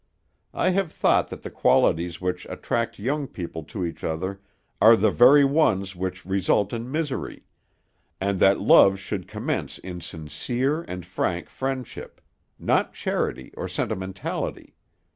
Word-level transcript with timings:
I 0.55 0.71
have 0.71 0.91
thought 0.91 1.27
that 1.29 1.43
the 1.43 1.51
qualities 1.51 2.19
which 2.19 2.47
attract 2.49 2.97
young 2.97 3.27
people 3.27 3.63
to 3.65 3.85
each 3.85 4.03
other 4.03 4.41
are 4.81 4.95
the 4.95 5.11
very 5.11 5.45
ones 5.45 5.95
which 5.95 6.25
result 6.25 6.73
in 6.73 6.91
misery: 6.91 7.43
and 8.19 8.39
that 8.39 8.59
love 8.59 8.97
should 8.97 9.27
commence 9.27 9.77
in 9.77 10.01
sincere 10.01 10.81
and 10.81 11.05
frank 11.05 11.49
friendship; 11.51 12.19
not 12.57 12.95
charity 12.95 13.53
or 13.55 13.67
sentimentality. 13.67 14.73